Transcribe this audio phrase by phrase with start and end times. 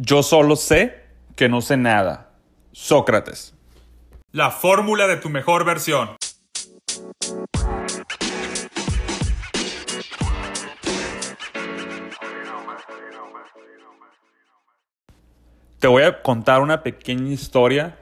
[0.00, 0.94] Yo solo sé
[1.34, 2.30] que no sé nada.
[2.70, 3.52] Sócrates.
[4.30, 6.10] La fórmula de tu mejor versión.
[15.80, 17.98] Te voy a contar una pequeña historia.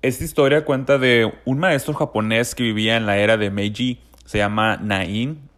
[0.00, 4.38] Esta historia cuenta de un maestro japonés que vivía en la era de Meiji, se
[4.38, 5.50] llama Nain.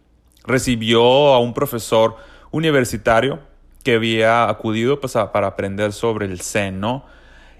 [0.43, 1.01] Recibió
[1.33, 2.17] a un profesor
[2.51, 3.49] universitario
[3.83, 7.05] que había acudido pues, para aprender sobre el Zen, ¿no?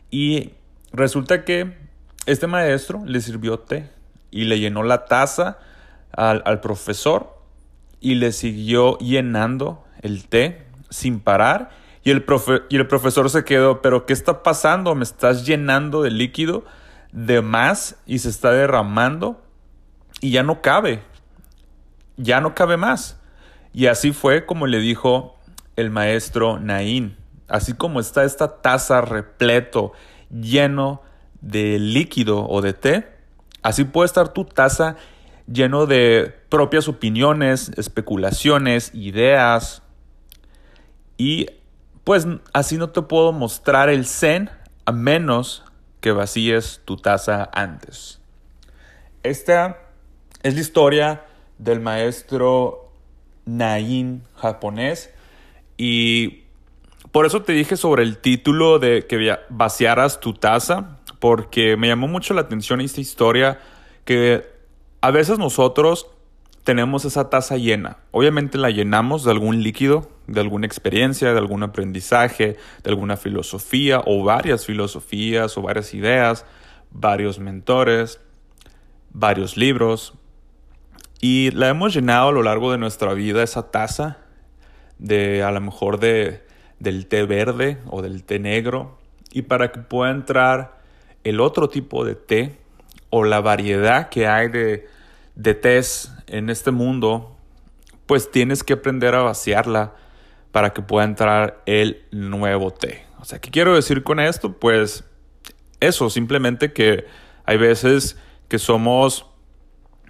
[0.10, 0.52] Y
[0.92, 1.78] resulta que
[2.26, 3.90] este maestro le sirvió té
[4.30, 5.58] y le llenó la taza
[6.12, 7.38] al, profesor
[8.00, 11.72] y le siguió llenando el té sin parar
[12.04, 12.26] y el,
[12.70, 14.96] y el profesor se quedó, pero ¿qué está pasando?
[14.96, 16.66] Me estás llenando de líquido
[17.12, 19.42] de más y se está derramando
[20.20, 21.04] y ya no cabe.
[22.18, 23.20] Ya no cabe más.
[23.74, 25.38] Y así fue como le dijo
[25.76, 27.18] el maestro Naín.
[27.48, 29.94] Así como está esta taza repleto,
[30.30, 31.02] lleno
[31.42, 33.08] de líquido o de té,
[33.62, 34.96] así puede estar tu taza
[35.52, 39.82] lleno de propias opiniones, especulaciones, ideas.
[41.18, 41.48] Y
[42.04, 44.50] pues así no te puedo mostrar el zen
[44.86, 45.64] a menos
[46.00, 48.20] que vacíes tu taza antes.
[49.24, 49.78] Esta
[50.42, 51.26] es la historia
[51.58, 52.92] del maestro
[53.46, 55.12] Nain japonés
[55.84, 56.44] y
[57.12, 62.08] por eso te dije sobre el título de que vaciaras tu taza porque me llamó
[62.08, 63.60] mucho la atención esta historia
[64.06, 64.46] que
[65.02, 66.06] a veces nosotros
[66.64, 67.98] tenemos esa taza llena.
[68.12, 74.04] Obviamente la llenamos de algún líquido, de alguna experiencia, de algún aprendizaje, de alguna filosofía
[74.06, 76.46] o varias filosofías o varias ideas,
[76.92, 78.20] varios mentores,
[79.10, 80.14] varios libros.
[81.22, 84.21] Y la hemos llenado a lo largo de nuestra vida esa taza
[85.02, 86.44] de a lo mejor de,
[86.80, 88.98] del té verde o del té negro.
[89.34, 90.80] Y para que pueda entrar
[91.24, 92.58] el otro tipo de té
[93.10, 94.88] o la variedad que hay de,
[95.36, 97.36] de tés en este mundo,
[98.06, 99.96] pues tienes que aprender a vaciarla
[100.52, 103.06] para que pueda entrar el nuevo té.
[103.20, 104.54] O sea, ¿qué quiero decir con esto?
[104.54, 105.04] Pues
[105.80, 107.06] eso, simplemente que
[107.46, 109.26] hay veces que somos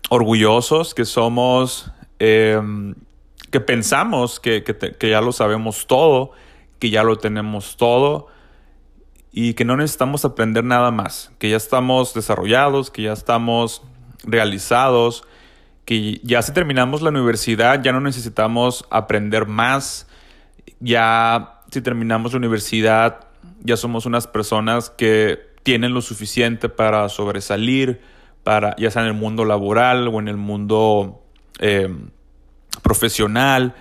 [0.09, 2.95] orgullosos, que somos, em,
[3.51, 6.31] que pensamos que, que ya lo sabemos todo,
[6.79, 8.27] que ya lo tenemos todo
[9.31, 13.83] y que no necesitamos aprender nada más, que ya estamos desarrollados, que ya estamos
[14.23, 15.23] realizados,
[15.85, 20.07] que ya si terminamos la universidad ya no necesitamos aprender más,
[20.79, 23.27] ya si terminamos la universidad
[23.63, 28.01] ya somos unas personas que tienen lo suficiente para sobresalir,
[28.43, 31.23] para, ya sea en el mundo laboral o en el mundo
[31.59, 31.89] eh,
[32.81, 33.75] profesional,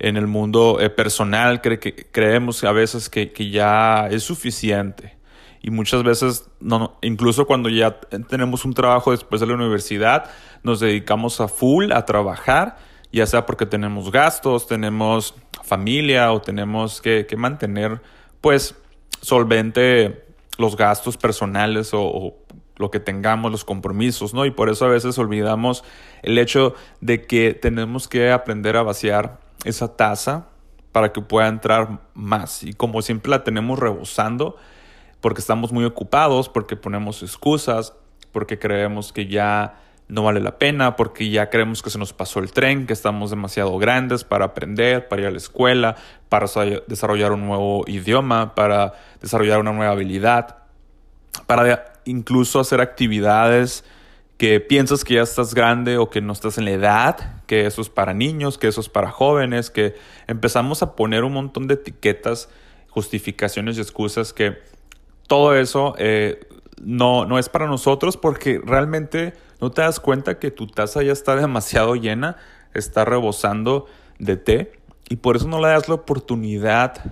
[0.00, 5.16] en el mundo eh, personal, creemos a veces que, ya es suficiente.
[5.62, 10.30] Y muchas veces, no, incluso cuando ya tenemos un trabajo después de la universidad,
[10.62, 12.78] nos dedicamos a full a trabajar,
[13.12, 18.00] ya sea porque tenemos gastos, tenemos familia o tenemos que, mantener
[18.40, 18.74] pues
[19.20, 20.24] solvente
[20.56, 22.38] los gastos personales o,
[22.80, 24.46] lo que tengamos, los compromisos, ¿no?
[24.46, 25.84] Y por eso a veces olvidamos
[26.22, 30.46] el hecho de que tenemos que aprender a vaciar esa taza
[30.92, 32.64] para que pueda entrar más.
[32.64, 34.56] Y como siempre la tenemos rebosando,
[35.20, 37.94] porque estamos muy ocupados, porque ponemos excusas,
[38.32, 39.74] porque creemos que ya
[40.08, 43.30] no vale la pena, porque ya creemos que se nos pasó el tren, que estamos
[43.30, 45.96] demasiado grandes para aprender, para ir a la escuela,
[46.28, 46.46] para
[46.88, 50.56] desarrollar un nuevo idioma, para desarrollar una nueva habilidad,
[51.46, 53.84] para incluso hacer actividades
[54.40, 57.82] que piensas que ya estás grande o que no estás en la edad, que eso
[57.82, 59.96] es para niños, que eso es para jóvenes, que
[60.26, 62.48] empezamos a poner un montón de etiquetas,
[62.88, 64.56] justificaciones y excusas que
[65.28, 66.40] todo eso eh,
[66.82, 71.12] no, no es para nosotros porque realmente no te das cuenta que tu taza ya
[71.12, 72.36] está demasiado llena,
[72.72, 73.86] está rebosando
[74.18, 74.72] de té
[75.10, 77.04] y por eso no le das la oportunidad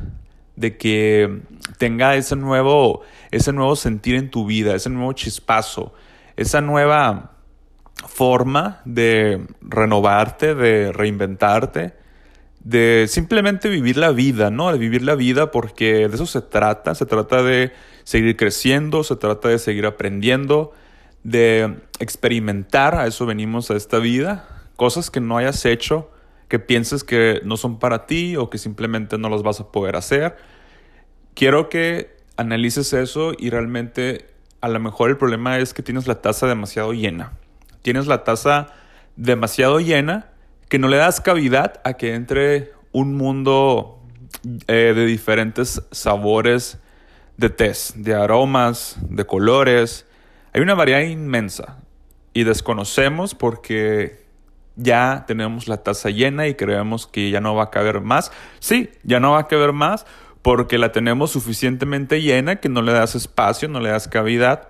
[0.59, 1.43] de que
[1.79, 5.93] tenga ese nuevo, ese nuevo sentir en tu vida, ese nuevo chispazo,
[6.37, 7.33] esa nueva
[8.07, 11.95] forma de renovarte, de reinventarte
[12.69, 14.71] de simplemente vivir la vida, ¿no?
[14.73, 17.73] De vivir la vida porque de eso se trata, se trata de
[18.05, 20.73] seguir creciendo, se trata de seguir aprendiendo,
[21.23, 24.47] de experimentar, a eso venimos a esta vida,
[24.77, 26.11] cosas que no hayas hecho,
[26.49, 29.97] que pienses que no son para ti o que simplemente no las vas a poder
[29.97, 30.37] hacer.
[31.39, 34.27] Quiero que analices eso y realmente
[34.61, 37.35] a lo mejor el problema es que tienes la taza demasiado llena.
[37.83, 38.75] Tienes la taza
[39.15, 40.33] demasiado llena
[40.69, 44.01] que no le das cavidad a que entre un mundo
[44.67, 46.81] eh, de diferentes sabores
[47.37, 50.07] de tés, de aromas, de colores.
[50.53, 51.77] Hay una variedad inmensa
[52.35, 54.27] y desconocemos porque
[54.75, 58.33] ya tenemos la taza llena y creemos que ya no va a caber más.
[58.59, 60.05] Sí, ya no va a caber más
[60.43, 64.69] porque la tenemos suficientemente llena que no le das espacio, no le das cavidad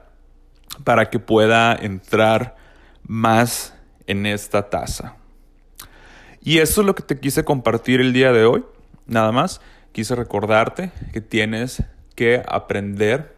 [0.85, 2.57] para que pueda entrar
[3.03, 3.75] más
[4.07, 5.17] en esta taza.
[6.41, 8.65] Y eso es lo que te quise compartir el día de hoy.
[9.07, 9.61] Nada más,
[9.93, 11.83] quise recordarte que tienes
[12.15, 13.37] que aprender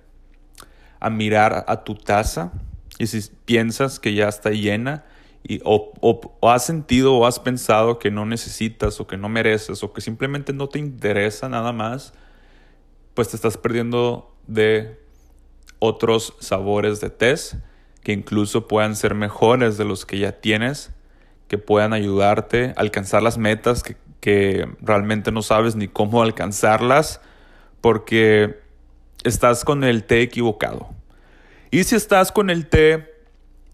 [1.00, 2.52] a mirar a tu taza
[2.98, 5.04] y si piensas que ya está llena
[5.42, 9.82] y, o, o, has sentido o has pensado que no necesitas o que no mereces
[9.82, 12.12] o que simplemente no te interesa nada más,
[13.14, 15.00] pues te estás perdiendo de
[15.78, 17.54] otros sabores de test
[18.02, 20.92] que incluso puedan ser mejores de los que ya tienes,
[21.48, 27.20] que puedan ayudarte a alcanzar las metas que, que realmente no sabes ni cómo alcanzarlas
[27.80, 28.60] porque
[29.24, 30.90] estás con el té equivocado.
[31.70, 33.14] Y si estás con el té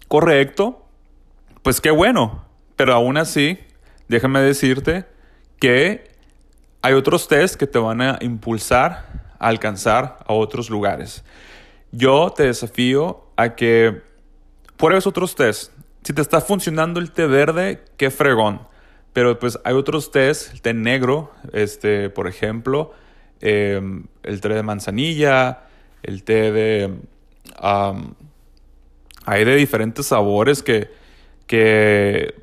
[0.08, 0.85] correcto,
[1.66, 2.44] pues qué bueno.
[2.76, 3.58] Pero aún así,
[4.06, 5.04] déjame decirte
[5.58, 6.12] que
[6.80, 11.24] hay otros tés que te van a impulsar a alcanzar a otros lugares.
[11.90, 14.00] Yo te desafío a que
[14.76, 15.72] pruebes otros tés.
[16.04, 18.60] Si te está funcionando el té verde, qué fregón.
[19.12, 22.92] Pero pues hay otros tés, el té negro, este, por ejemplo,
[23.40, 23.82] eh,
[24.22, 25.64] el té de manzanilla,
[26.04, 26.94] el té de
[29.26, 31.04] hay de diferentes sabores que,
[31.46, 32.34] que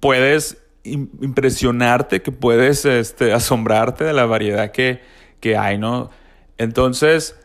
[0.00, 5.00] puedes impresionarte, que puedes este, asombrarte de la variedad que,
[5.40, 6.10] que hay, ¿no?
[6.58, 7.36] Entonces,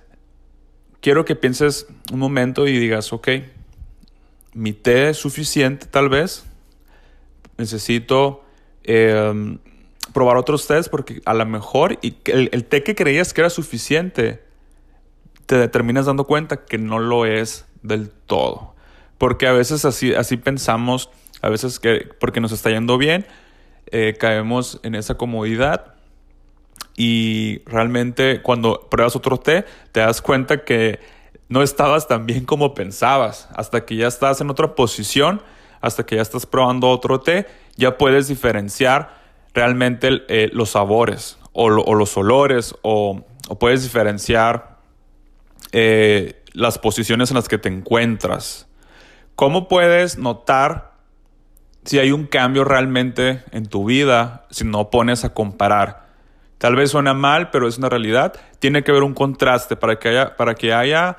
[1.02, 3.30] quiero que pienses un momento y digas, ok,
[4.54, 6.46] mi té es suficiente tal vez,
[7.58, 8.44] necesito
[8.84, 9.60] em,
[10.14, 14.44] probar otros tés porque a lo mejor el, el, té que creías que era suficiente
[15.46, 18.76] te terminas dando cuenta que no lo es del todo.
[19.18, 21.10] Porque a veces así, así pensamos,
[21.42, 23.26] a veces que porque nos está yendo bien,
[23.92, 25.96] eh, caemos en esa comodidad
[26.96, 31.00] y realmente cuando pruebas otro té te das cuenta que
[31.50, 33.48] no estabas tan bien como pensabas.
[33.56, 35.42] Hasta que ya estás en otra posición,
[35.82, 39.16] hasta que ya estás probando otro té, ya puedes diferenciar
[39.54, 43.24] realmente eh, los sabores o, los olores o,
[43.60, 44.78] puedes diferenciar
[45.72, 48.68] eh, las posiciones en las que te encuentras.
[49.38, 50.94] ¿Cómo puedes notar
[51.86, 56.08] si hay un cambio realmente en tu vida si no pones a comparar?
[56.58, 58.34] Tal vez suena mal, pero es una realidad.
[58.58, 61.18] Tiene que haber un contraste para que haya, para que haya,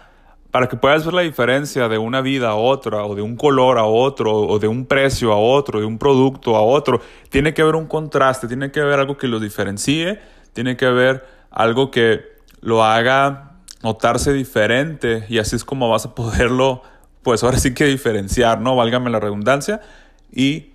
[0.50, 3.78] para que puedas ver la diferencia de una vida a otra, o de un color
[3.78, 7.00] a otro, o de un precio a otro, de un producto a otro.
[7.28, 10.18] Tiene que haber un contraste, tiene que haber algo que lo diferencie,
[10.54, 12.22] tiene que haber algo que
[12.62, 16.82] lo haga notarse diferente y así es como vas a poderlo,
[17.28, 18.74] pues ahora sí que diferenciar, ¿no?
[18.74, 19.82] Válgame la redundancia.
[20.32, 20.72] Y,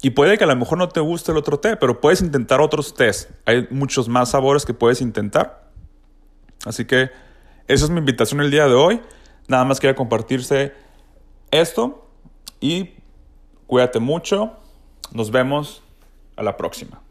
[0.00, 2.62] y puede que a lo mejor no te guste el otro té, pero puedes intentar
[2.62, 3.28] otros tés.
[3.44, 5.68] Hay muchos más sabores que puedes intentar.
[6.64, 7.10] Así que
[7.66, 9.02] esa es mi invitación el día de hoy.
[9.46, 10.72] Nada más quería compartirse
[11.50, 12.08] esto
[12.60, 12.94] y
[13.66, 14.54] cuídate mucho.
[15.12, 15.82] Nos vemos
[16.36, 17.02] a la próxima.